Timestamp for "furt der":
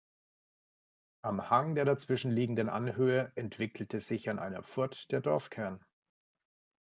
4.63-5.21